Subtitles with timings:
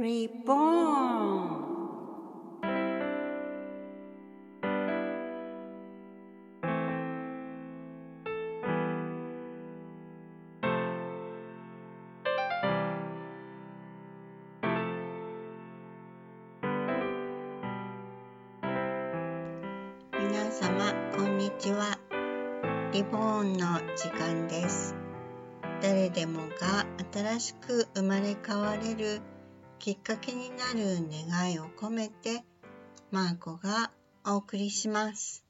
[0.00, 1.60] Reborn
[20.18, 21.98] 皆様こんにちは。
[22.94, 24.94] リボーンの時間です。
[25.82, 29.20] 誰でもが新しく生まれ変われる
[29.80, 32.44] きっかけになる願いを込めて
[33.10, 33.90] マーコが
[34.26, 35.42] お送りします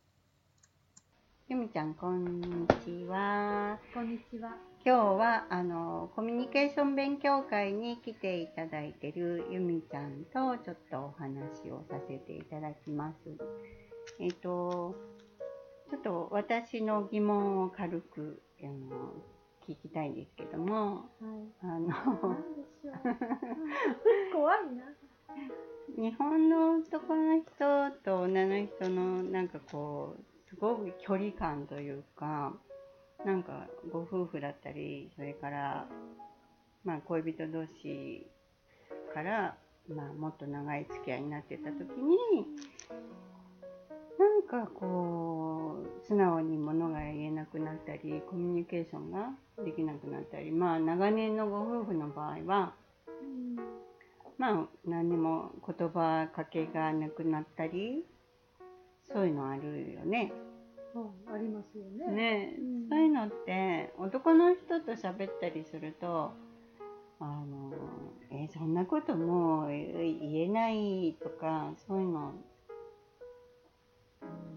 [1.49, 4.51] ゆみちゃんこんにちはこんにちは。
[4.87, 13.17] 今日はあのコミュニケーション勉強会に来ていただいているゆみちゃんとちょっとお話をさせていただきます。
[14.21, 14.95] えっ、と
[15.91, 19.13] ちょっと私の疑問を軽くあの
[19.71, 21.05] 聞きたいんですけども、はい。
[21.63, 21.89] あの。
[24.33, 24.85] 怖いな。
[25.97, 32.53] 日本の男の人と女の人のなんかこうすごく距離感というか
[33.25, 35.87] なんかご夫婦だったりそれから
[36.85, 38.27] まあ恋人同士
[39.15, 39.57] から
[39.89, 42.47] まあもっと長い付き合いになってた時に
[44.21, 49.31] なんかこう素直にものが言えなくなったりコミュニケーションが
[49.65, 52.75] できなくなったりまあ長年のご夫婦の場合は
[54.37, 58.05] まあ何にも言葉かけがなくなったり
[59.11, 60.33] そういうのあるよね。
[60.95, 62.13] うん、ありますよね。
[62.13, 66.33] ね、うんそういうのって男の人と喋ったりすると
[67.21, 67.73] あの
[68.31, 69.87] えそんなこともうえ
[70.21, 72.35] 言えないとかそういうの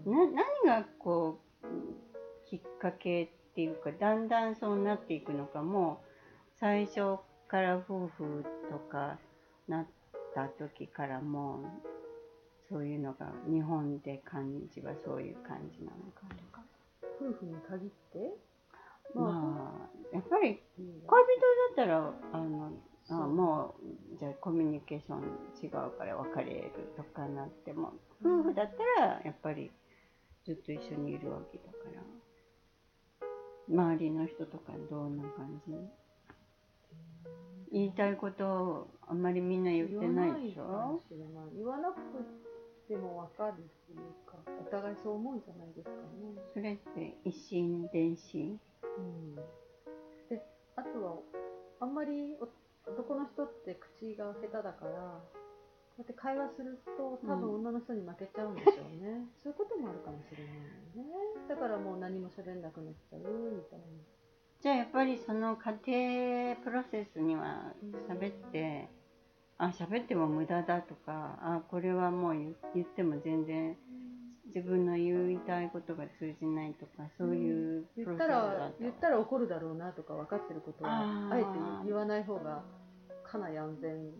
[0.06, 0.26] な
[0.64, 1.66] 何がこう
[2.48, 6.06] きっかけっていうかだんだんそうなっていくのかもう
[6.60, 9.18] 最初から夫婦とか
[9.68, 9.86] なっ
[10.34, 16.62] た時からもうそういうのが日本で感じはそういう感じなのかとか。
[17.20, 18.34] 夫婦に限って？
[19.14, 21.24] まあ、やっぱりうん恋
[21.76, 22.72] 人だったらあの
[23.10, 23.74] あも
[24.14, 25.20] うじゃあコミュニケーション
[25.62, 27.92] 違うから別れるとかなっても
[28.24, 29.70] 夫婦だったらやっぱり
[30.46, 32.02] ずっと一緒にいるわけだから
[33.68, 35.72] 周りの人とかどんな感じ？
[37.72, 40.64] 言いたいことをあんまりみんな言ってないでしょ？
[40.64, 41.56] もしれない。
[41.56, 41.96] 言わなく
[42.86, 43.98] てもわかるっていう
[44.30, 45.96] か、お互いそう思うんじゃないですかね。
[46.52, 48.60] それって一心伝心？
[48.98, 49.34] うん。
[49.34, 50.40] で、
[50.76, 51.16] あとは
[51.80, 52.46] あんまりお
[52.86, 55.20] 男の人って口が下手だから。
[55.94, 60.62] こうやって会話すると多分女の人に負けちゃうんでしょうね、 そういうこともあるかもしれないよ
[60.96, 61.46] ね。
[61.48, 63.84] だからもう何も喋んなくなっちゃうみたいな。
[64.60, 67.74] じゃあやっぱりその家庭プロセスには
[68.08, 68.88] 喋って、
[69.56, 73.76] あ喋っても無駄だとかあこれはもう言言っても全然
[74.54, 81.48] 自分の言いたいことが通じないとかそういうプロセス言っただったら言ったら怒るだろうなとか分かってることはあえて
[81.86, 82.62] 言わない方が
[83.24, 84.12] かなり安全。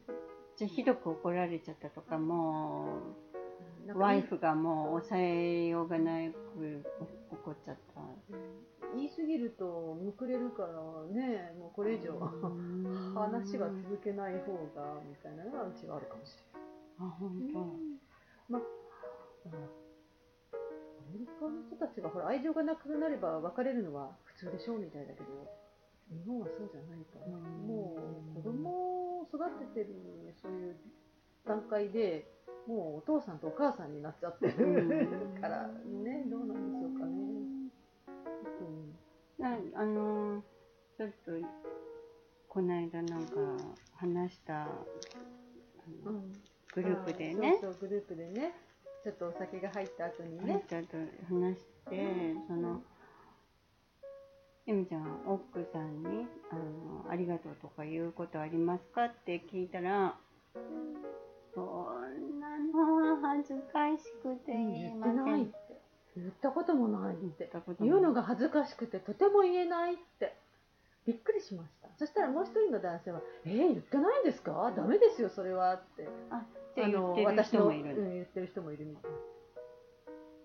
[0.57, 2.99] じゃあひどく怒られちゃったとかも
[3.87, 6.83] うワイフがもう抑えようがなく
[7.31, 8.01] 怒っちゃった。
[8.97, 10.69] 言い過ぎるとむくれるから
[11.13, 12.13] ねもうこれ以上
[13.15, 16.37] 話は続けない方がみたいなのはうちはあるかもし
[17.01, 18.63] あ本れない、当、まあ
[19.47, 19.84] ア
[21.15, 25.47] メリカの人たちがほら愛情がなくなれば別れるのは普通でしょうみたいだけど
[26.11, 27.67] 日本はそうじゃないから、うん。
[27.67, 27.97] も
[28.35, 29.39] う子供を育
[29.73, 29.95] ててる
[30.43, 30.77] そういう
[31.47, 32.27] 段階で
[32.67, 35.41] もうお父さんとお母さんになっちゃってるうん。
[35.41, 37.13] からねどうなんでしょうかね。
[38.61, 39.75] うん。
[39.75, 40.43] なあの
[40.99, 41.33] ちょっと
[42.49, 43.41] この間なんか
[43.97, 44.69] 話した
[46.75, 47.59] グループでね。
[47.61, 48.53] そうそうグループでね
[49.05, 50.55] ちょっとお酒が入った後にね。
[50.55, 50.97] ね、ちょっと
[51.29, 52.81] 話してその
[54.65, 60.17] ゆみちゃん奥さんにあの「ありがとう」とか言うことありますかって聞いたら
[61.55, 61.61] 「そ
[62.19, 65.55] んなのは恥ずかしくて言えません」てないって。
[66.17, 67.51] 言ったこともないって。
[67.81, 70.37] 言うのが恥ずかしくてとても言えないって
[71.07, 71.89] びっくりしました。
[71.99, 74.73] そしたらもう一人の男性は「えー、言ってないんですか？
[74.77, 76.09] ダメですよそれは」って。
[76.31, 79.11] あって言ってる私のうん、言ってる人もいるみたい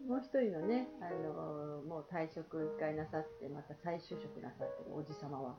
[0.07, 5.55] もう一人のねあのもう退職一回なさってまた再就職なさってるおじ様は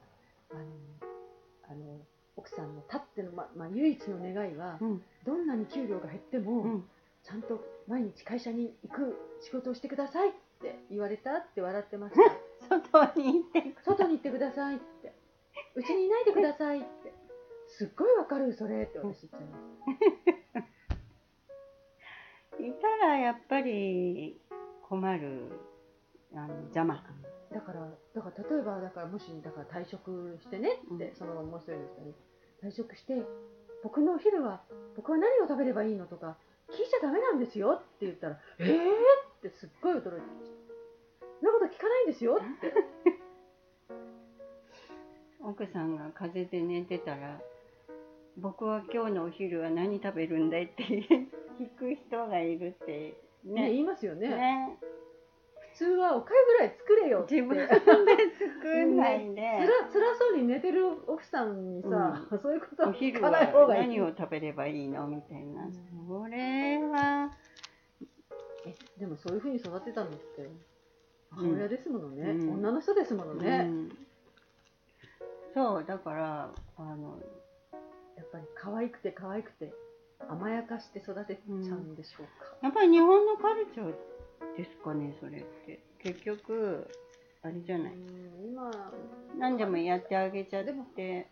[0.52, 0.64] あの
[1.68, 2.00] あの
[2.36, 5.02] 奥さんのたっての、ままあ、唯一の願いは、うん。
[5.26, 6.88] どんなに給料が減っても、うん。
[7.22, 10.32] ちゃんと毎日会社に行く仕事をしてくださいっ
[10.62, 15.12] て言われたって笑ってました外に行って外に行ってくださいって。
[15.74, 17.12] うちにいないでくださいって。
[17.68, 19.58] すっごいわかるそれって私言っちゃいま
[22.56, 22.62] す。
[22.62, 24.40] いたらやっぱり
[24.82, 25.52] 困る
[26.34, 27.02] あの邪魔
[27.52, 31.14] だから、だから例えば、だからもし、だから退職してねって、うん。
[31.16, 32.14] そのもう一人の人に、
[32.62, 33.26] 退職して、
[33.82, 34.62] 僕のお昼は、
[34.96, 36.36] 僕は何を食べればいいのとか、
[36.68, 40.59] 聞いちゃダメなんですよって言ったら、えーってすっごい驚いてました。
[41.40, 42.72] そんなこと聞かないんですよって。
[45.42, 47.40] 奥さんが風邪で寝てたら
[48.36, 51.30] 僕は今日のお昼は何食べるんだいって聞
[51.78, 53.14] く人がいるって
[53.44, 54.28] ね、ね言いますよね。
[54.28, 54.78] ね
[55.72, 57.36] 普通はおかゆぐらい作れよって。
[57.36, 59.60] 自分で作んないで、
[59.90, 63.80] つら辛そうに寝てる奥さんにさ、そういうことは聞お昼かない方はがいい。
[63.88, 67.30] 何を食べればいいのみたいな、うんそれは
[68.66, 70.50] えでもそういうふうに育てたのって
[71.30, 72.50] 母親ですものね、うん。
[72.54, 73.88] 女の人ですものうね、ん。
[75.54, 77.18] そうだからあの
[78.16, 79.72] やっぱり可愛くて可愛くて
[80.28, 83.94] 甘やかして育てちゃうんでしょうか、やっぱり日本のカルチャー
[84.56, 85.80] ですかねそれって。
[86.02, 86.86] 結局
[87.42, 87.94] あれじゃない。
[87.94, 88.20] うん
[88.52, 88.92] 今
[89.38, 90.64] 何でもやってあげちゃっ
[90.96, 91.28] て。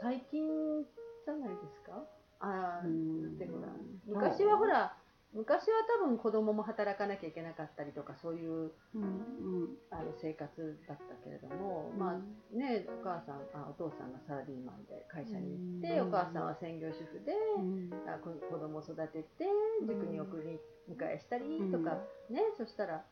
[0.00, 0.82] 最近
[1.24, 2.02] じゃないですか？
[2.40, 3.38] ああ、うん。
[3.38, 3.68] だってほら
[4.06, 4.96] 昔はほら
[5.36, 9.02] 昔は多分子供も働かなきゃいけなかったりとかそういううん。
[9.02, 9.76] うん。
[9.90, 10.48] あの生活
[10.88, 16.08] だったけれども、まあねお母さんあお父さんがサラリーマンで会社に行って、うん。
[16.08, 17.92] お母さんは専業主婦で、うん。
[18.08, 19.44] あこ子供を育てて
[19.86, 22.00] 塾に送り迎えしたりとか、
[22.32, 23.04] ねそしたら、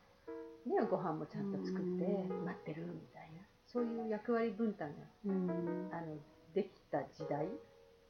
[0.65, 2.45] ね、ご飯もちゃんと作ってうん。
[2.45, 5.89] 待ってるみたいなそういう役割分担がうん。
[5.93, 6.17] あの
[6.55, 7.45] できた時代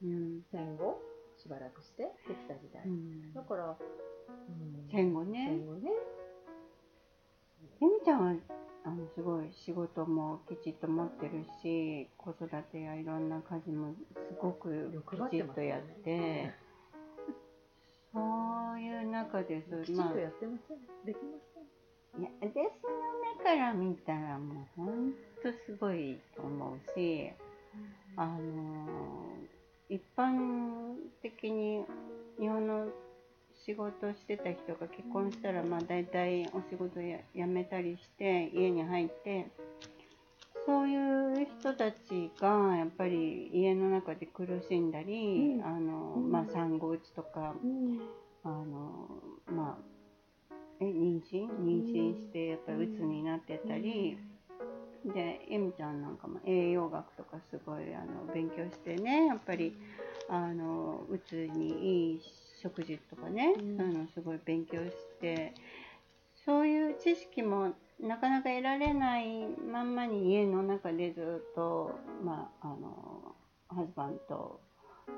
[0.04, 0.42] うん。
[0.52, 1.02] 戦後
[1.38, 2.84] しばらくしてできた時代、
[3.48, 3.76] から、
[4.50, 4.90] うん。
[4.92, 5.48] 戦後ね。
[5.48, 5.90] 戦後ね。
[7.82, 8.36] ゆみちゃんは
[8.86, 16.54] あのすごい仕事もきちっと持ってるし子育てやいろんな家事もすごくきちっとやって。
[18.14, 20.10] そういう中でそうきちまあ。
[20.10, 21.32] んとやってません、できま
[22.14, 22.22] せん。
[22.22, 22.62] いや私の
[23.38, 25.12] 目から見たらもうほん
[25.44, 27.30] とすごいと思うし
[28.16, 28.88] あの
[29.90, 31.84] 一般的に
[32.40, 32.88] 日本の
[33.66, 39.48] 仕事してた人が結婚したらまあ大体お仕事や辞めたりして家に入って
[40.68, 45.66] そういう人たちがやっぱり家の中で苦しんだり、うん。
[45.66, 46.32] あのうん。
[46.32, 48.02] まあ産後うつとかうん。
[48.44, 49.08] あの
[49.52, 49.96] まあ
[50.80, 51.48] え妊娠？
[51.48, 54.18] 妊娠してやっぱりうつになってたり、
[55.06, 59.76] でえみちゃんなんかも栄養学とかすごいあの勉強してねやっぱり
[60.30, 62.22] あのうつにいい
[62.66, 63.78] 食事とかね、うん。
[63.78, 64.92] そういうのすごい勉強し
[65.22, 65.54] て
[66.46, 73.36] そういう知識もなかなか得られないまんまに家の中でずっと、まあ、あの
[73.70, 74.60] ハズバンと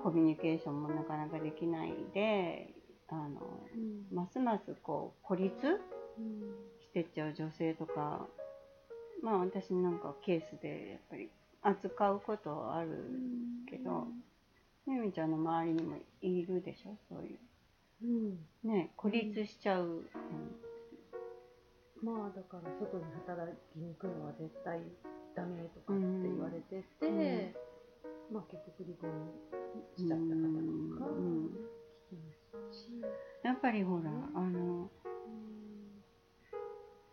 [0.03, 2.73] コミュニケーションもなかなかできないで
[3.07, 3.41] あの
[3.73, 4.15] うん。
[4.15, 5.53] ますますこう孤立
[6.17, 6.41] うん。
[6.81, 8.27] してっちゃう女性とか
[9.23, 11.29] まあ私なんかケースでやっぱり
[11.61, 12.89] 扱うことはある
[13.69, 14.36] けど、ゆ
[14.95, 16.97] みちゃんの周りにもいるでしょ？
[17.09, 17.39] そういう。
[18.67, 20.05] ね孤立しちゃう、
[22.03, 24.81] まあだから外に働きに行くのは絶対
[25.35, 27.11] ダメとかって言われてて、う
[28.31, 28.35] ん。
[28.35, 29.09] まあ結局離婚
[29.97, 31.45] しちゃった方とかうん。
[32.09, 32.15] 聞き
[32.53, 33.01] ますし、
[33.43, 34.89] やっぱりほらあの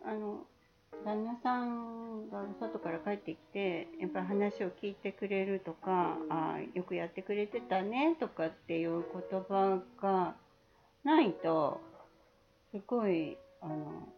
[0.03, 0.45] あの
[1.03, 2.04] 旦那さん
[2.35, 10.35] が外から帰ってきてやっぱり話を聞いてくれるとかあよくやってくれてたねとかっていう言葉が
[11.03, 11.79] ないと
[12.71, 14.09] すごいあの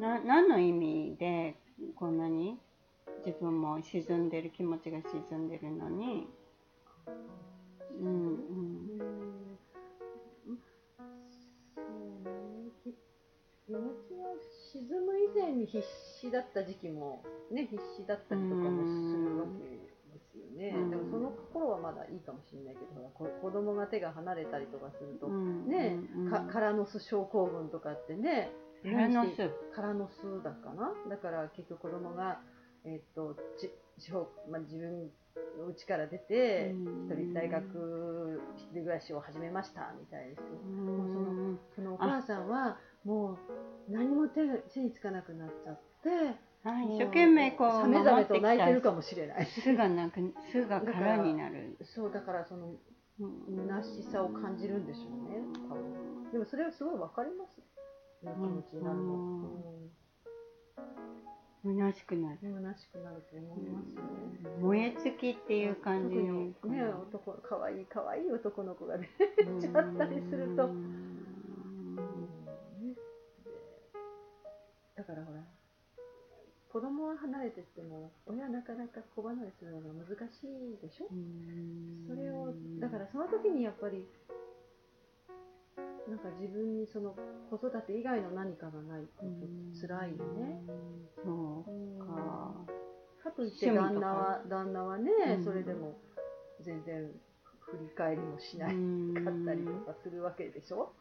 [0.00, 1.56] な何の意味で
[1.96, 2.58] こんなに
[3.24, 4.98] 自分も沈んでる気持ちが
[5.30, 6.26] 沈んでるのに。
[8.00, 9.19] うんうん。
[15.60, 15.84] に必
[16.20, 23.00] 死だった時期もね必死だったりとかもするわけですよね、うんでもその頃はまだいいかもしれないけど
[23.42, 28.50] 子供が手が離れたりとかすると、うんねうんかカラノス症候群とかってね
[28.82, 29.50] カラノス。
[29.74, 30.92] カラノスだかな？
[31.08, 32.40] だから結局子供が
[32.84, 35.10] えっとち地方、まあ、自分
[35.58, 37.06] の家から出てうん。
[37.06, 43.38] 一人大学一人暮らしを始めましたみたいですようんそのお母さんはもう
[43.90, 49.46] 何も手が手につかなくなっちゃってあ一生懸命こうさめざめと泣いてるかもしれない。
[49.46, 50.20] 巣がなく
[50.52, 51.76] 巣が空になる。
[51.82, 52.74] そうだからその
[53.20, 53.68] うん。
[53.68, 56.32] 虚しさを感じるんでしょうね多分。
[56.32, 57.58] でもそれはすごいわかります、
[58.24, 59.44] ね、気持ちになるの、うん。
[59.44, 59.90] うん
[61.62, 62.38] 虚しくなる。
[62.40, 64.56] 虚しくなると思いますよね。
[64.62, 69.04] 燃え尽きっていう感じ特のにね男可愛い可愛い男の子が出
[69.60, 71.09] ちゃったりすると、うん
[75.00, 75.40] だからほら
[76.70, 81.08] 子供は離れてっても親はなかなか子離れするのが難しいでしょ？
[82.06, 84.04] それをだからその時にやっぱり
[86.06, 87.16] なんか自分にその
[87.48, 89.24] 子育て以外の何かがないと
[89.80, 90.60] 辛いよね。
[91.24, 91.98] そううん。
[91.98, 92.66] か
[93.24, 95.44] かといって旦那は旦那はね、うん。
[95.44, 95.96] それでも
[96.60, 97.10] 全然
[97.60, 98.74] 振り返りもしない
[99.24, 100.92] かったりとかするわけでしょ？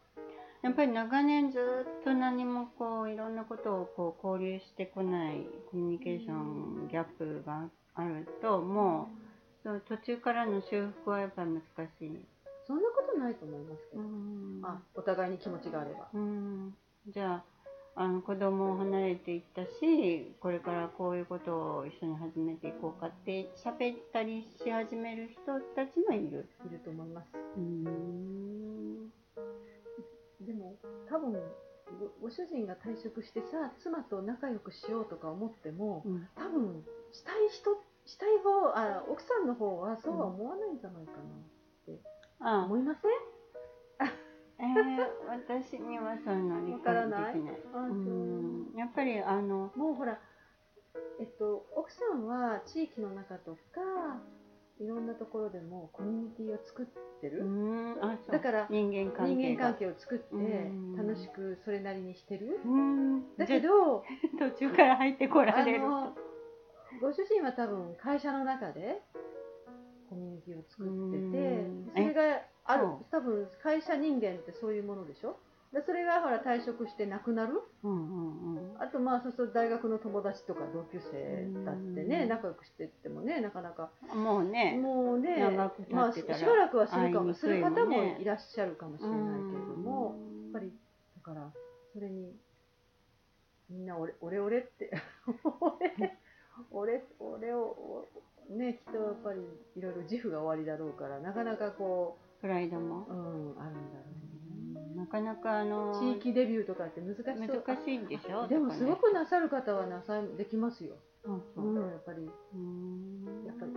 [0.62, 1.60] やっぱり長年ず
[2.02, 9.10] っと何もこういろんなことをこう交流してこないコミュニケーションギャップがあるとも
[9.64, 11.62] う途中からの修復はやっぱり難
[12.00, 12.26] しい。
[12.68, 16.08] そんなことないと思いますけど、うんあお互いに気持ちがあれば。
[16.14, 16.76] うん
[17.08, 17.42] じゃ
[17.96, 26.48] ああの子供を離れていったしこれからこういうことを一緒に始めていこうかって喋ったりし始める人たちもいる。
[26.66, 27.28] いると思います。
[27.58, 28.69] うん
[30.50, 30.74] でも
[31.08, 31.34] 多分
[32.20, 36.28] ごご主人が退職してさ妻と仲良くしようとか思ってもうん。
[36.36, 41.12] 多分したい人したい方あ奥さんの方はそうは思わないんじゃないか
[42.42, 43.12] な、あ思いません？
[44.62, 47.36] えー、私にはそういうの理わから解ない。
[47.36, 48.74] うん。
[48.76, 50.20] やっぱりあのもうほら、
[51.20, 54.20] えっと、奥さんは地域の中とか
[54.80, 56.86] いろんなところでもコミュニティを作っ
[57.22, 57.98] てうる、
[58.32, 59.36] だから人間関
[59.76, 60.96] 係を作ってうん。
[60.96, 63.38] 楽しくそれなりにしてる、うん。
[63.38, 64.04] だけどあ
[64.40, 65.82] 途中から入ってこらあれる。
[65.82, 66.16] の
[67.02, 69.04] ご主人は多分会社の中で
[70.10, 71.92] コミュニティを作っててうん。
[71.94, 75.36] それがある多分会社人間ってそういうものでしょ？
[75.74, 77.62] でそれがほら退職してなくなる？
[77.84, 78.49] うんうんう
[79.00, 82.30] とまあそうすると大学の友達とか同級生だってねうん。
[82.30, 83.90] 仲良くしてってもねなかなか。
[84.14, 85.38] もうねもうね
[85.90, 90.72] まあしばらくはするかもする方もいらっしゃるかもしれないけれどもやっぱり
[91.16, 91.50] だから
[91.94, 92.34] それに
[93.70, 94.92] みんな俺俺俺って
[96.72, 98.08] 俺俺俺を
[98.50, 99.42] ねきっとやっぱり
[99.76, 103.06] いろいろ自負が終わりだろうからなかなかこプライドも。
[103.10, 104.29] う、うん、あるんだろうね
[104.96, 107.64] なかなかあの地域デビューとかって難しそう。
[107.66, 111.32] 難しいんでしょでもすごくくなさる方はなさできますよ、う。
[111.58, 112.30] うん、やっぱり。
[112.54, 113.46] うん。
[113.46, 113.72] やっぱり。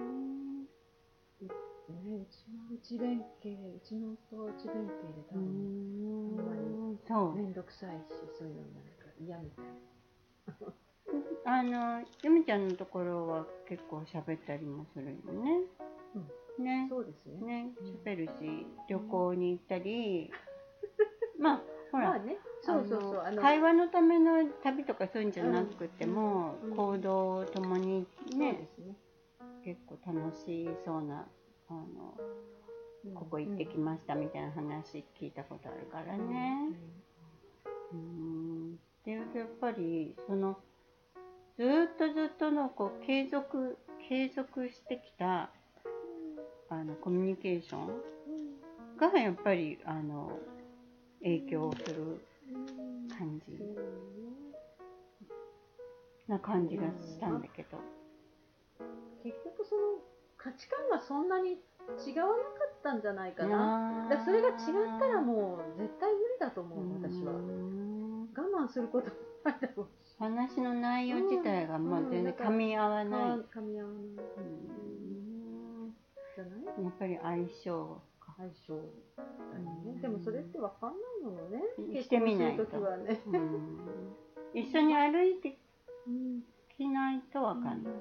[1.93, 6.99] ねうちの内弁慶うちの夫は内弁慶で多う分ん。
[7.07, 7.35] そう。
[7.37, 9.65] 面倒くさいしそういうのなんか嫌みたい
[11.45, 15.61] あのゆみちゃんのところは結構喋ったりもするよね。
[16.59, 16.87] ね。
[16.89, 17.65] そうですね。
[17.65, 17.71] ね。
[18.05, 20.31] 喋るし旅行に行ったり、
[21.43, 22.37] まあほら、まあね。
[22.63, 23.21] そうそう。
[23.21, 28.07] あの会話のための旅とかそういうんじゃなくても、うん行動を共に
[28.37, 28.97] ねね。
[29.65, 31.27] 結構楽しそうな
[31.69, 32.17] あの
[33.05, 33.15] うん。
[33.15, 36.31] ここ行ってきましたみたいな話聞いたことあるからうん。
[36.31, 36.69] ね。
[37.93, 38.75] うん。
[38.75, 40.57] っていうとやっぱりその
[41.57, 43.77] ずーっとずっとのこう継続
[44.09, 45.51] 継続してきた
[46.71, 47.89] あのコミュニケーション
[48.99, 50.39] がやっぱりあの
[51.23, 52.21] 影響する
[53.17, 53.59] 感じ。
[56.29, 57.79] な感じがしたんだけど。
[59.23, 59.81] 結局その
[60.37, 64.09] 価値観がそんなに違わなかったんじゃないかな。
[64.11, 64.57] だそれが違っ
[64.99, 67.33] たらもう絶対無理だと思う私は。
[67.33, 67.83] うん
[68.35, 69.15] 我慢することも
[69.45, 73.21] ないだろうし話の内容自体がもう全然噛み合わない。
[73.55, 74.03] 噛み合わない。
[76.39, 76.85] うん。
[76.85, 78.12] やっぱり相性か。
[78.37, 78.75] 相性
[79.17, 80.01] だよね。
[80.01, 82.03] でもそれって分かんないものね。
[82.03, 83.21] してみないはね。
[83.27, 84.15] うん。
[84.55, 85.59] 一緒に歩いて
[86.07, 86.43] うん
[86.77, 87.93] きないとわかんない。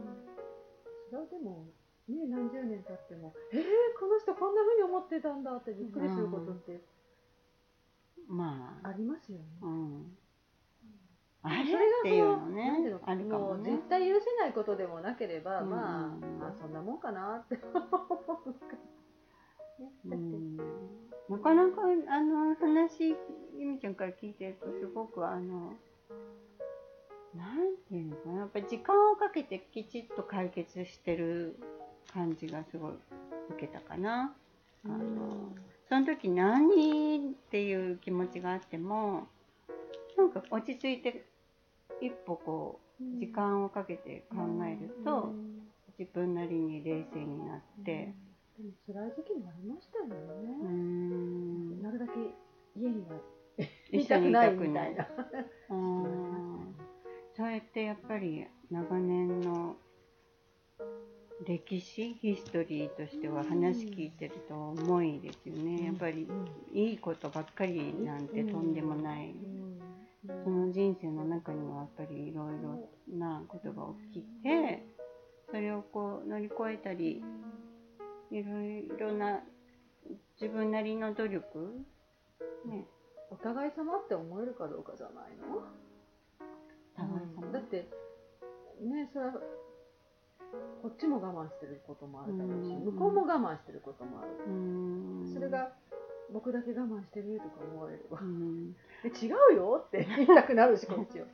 [1.10, 1.68] それはでも
[2.08, 3.62] ね何十年経ってもえー、
[4.00, 6.82] この人こんな風に思ってたんだってびっくりすることって
[8.28, 10.18] まあ、ありますよね、うん。
[11.44, 12.72] あれそれがっていうのね。
[13.06, 13.72] あるかもね。
[13.72, 13.90] う絶。
[13.90, 15.70] 対許せないことでもなければ、うん。
[15.70, 17.80] まあ、まあそんなもんかなって思
[18.46, 18.56] う
[19.82, 20.58] ね、うだって、ん。
[21.30, 23.16] なかなかあの話、
[23.58, 25.74] ゆみちゃんから聞いてると、すごくあの、
[27.36, 31.58] なんていうのかな、やっぱり時間をかけてきちっと解決してる
[32.14, 32.94] 感じがすごい
[33.50, 34.34] 受けたかな。
[34.84, 35.54] あの
[35.90, 37.20] その時何っ
[37.52, 39.28] ていう気持ちがあっても
[40.18, 41.26] なんか落ち着いて
[42.02, 45.62] 一歩こう時間をかけて考えるとうん。
[46.00, 48.16] 自分なりに冷静になって
[48.62, 50.16] でも辛い時期もありましたよね、
[50.68, 51.82] ん。
[51.82, 52.14] なるだけ
[52.80, 53.18] 家には
[53.92, 55.08] 一緒にいたくないみたいな。
[55.70, 56.76] う ーん
[57.32, 59.78] そそうやってやっぱり長年の
[61.48, 66.28] 歴史ヒストリーとしては話聞いてると重いですよね、やっぱり
[66.72, 69.34] いいことばっかりなんてとんでもない、
[70.44, 72.88] その人生の中にはやっぱりいろいろ
[73.18, 74.86] なことが起きて
[75.50, 77.24] それをこう乗り越えたり
[78.32, 79.42] いろいろな
[80.40, 81.86] 自分なりの努力？
[82.66, 82.86] ね。
[83.30, 85.62] お互い様って思えるかどうかじゃないの？
[86.96, 87.52] 互い様。
[87.52, 87.88] だって
[88.82, 89.34] ねそれは
[90.82, 92.94] こっちも我慢してることもあるだろうし、うん。
[92.94, 95.32] 向こうも我慢してることもある、うん。
[95.34, 95.72] それが
[96.34, 98.20] 僕だけ我慢してるとか思えれば。
[98.20, 98.74] う、ん。
[99.04, 101.28] で違うよって 言いたくなるしこっちは。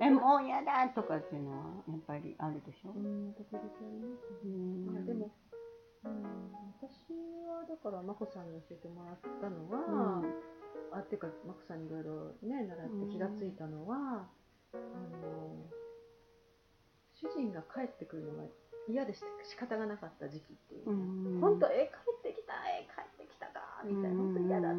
[0.00, 1.56] えもう嫌だとかっていうのは
[1.88, 2.90] やっぱりあるでしょ？
[2.90, 4.86] うん時々ありますうね、ん。
[4.92, 5.30] まあでも、
[6.04, 7.12] うん、私
[7.48, 10.22] はだから眞子さんに教えてもらったのは、
[10.92, 14.28] あっていうか眞子さんにいろいろね習って気がついたのは、
[14.72, 15.64] あの
[17.14, 18.44] 主人が帰ってくるのが
[18.88, 20.90] 嫌でして仕方がなかった時期っていう。
[20.90, 21.40] う、ん。
[21.40, 21.90] 本当え
[22.22, 24.68] 帰ってきたえ帰ってきたかみたいな本当嫌だ。
[24.70, 24.74] っ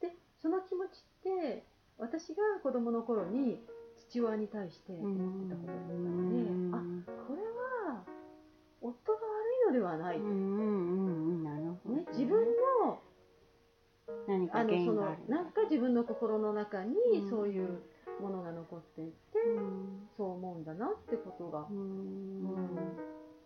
[0.00, 0.12] て
[0.42, 1.64] その気持ちって
[1.98, 3.60] 私が子供の頃に
[4.08, 6.36] 父親に対して思ってたことだったので、
[6.72, 6.80] あ
[7.28, 7.79] これは
[8.80, 9.22] 夫が悪
[9.64, 12.40] いのではない、うんうんうんなるほどね、自分
[12.84, 12.98] の
[14.26, 17.30] 何かあのそのなんか自分の心の中にうん。
[17.30, 17.82] そういう
[18.20, 20.08] ものが残っていて、うん。
[20.16, 22.42] そう思うんだなってことが、ううん。
[22.54, 22.96] ん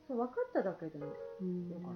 [0.09, 1.07] そう分かっただけでも、
[1.41, 1.69] うん。
[1.69, 1.95] よかっ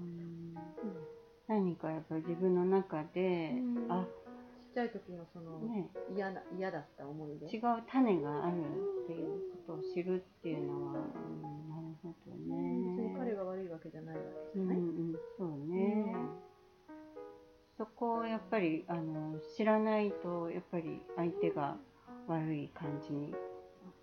[1.49, 3.93] 何かやっぱり自分の中でうん。
[3.93, 5.89] あちっちゃい時のそのね。
[6.15, 7.57] 嫌な嫌だった思い出。
[7.57, 8.57] 違う種がある
[9.05, 13.35] っていうことを知るっていうのは、うん、なるほど別に彼ね。
[13.37, 16.15] が悪いわけじゃないわけうんうじゃない、ん、そうね。
[17.77, 21.77] そこをやっぱりあの知らないとやっぱり相手が
[22.27, 23.33] 悪い感じに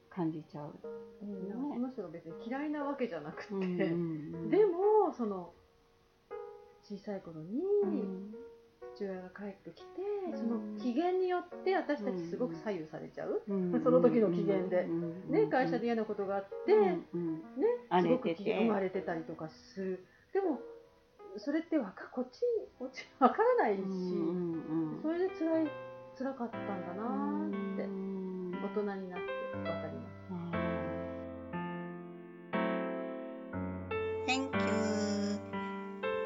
[0.10, 0.74] 感じちゃう。
[1.22, 1.50] うん。
[1.50, 4.50] なんかその人が別に嫌いなわけじゃなくて、うんうんうん。
[4.50, 5.52] でもその
[6.82, 8.36] 小さい頃にうん
[8.94, 10.02] 父親が帰ってきて、
[10.32, 10.38] うん。
[10.38, 13.82] その機嫌によって私たちすごく左右されちゃう、うん。
[13.84, 14.88] その時の機嫌で。
[15.30, 17.00] ね、会社で嫌なことがあって、ね、
[17.90, 20.06] 荒すごく機嫌生まれてたりとかする。
[20.34, 20.60] でも
[21.38, 22.42] それってわかこっち
[22.80, 23.82] こっちわからないし、
[25.02, 25.72] それで辛い
[26.18, 27.84] 辛かったんだなーって。
[27.84, 28.16] うん。
[28.66, 30.15] 大人になってわかります。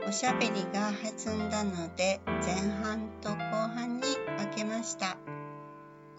[0.10, 4.02] おしゃべりが弾んだので前半と後半に
[4.40, 5.20] 分けました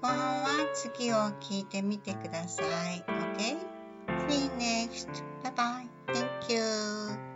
[0.01, 3.59] 後半は次を聞いてみてください OK?
[4.29, 5.09] See you next.
[5.43, 5.89] Bye bye.
[6.07, 7.30] Thank you.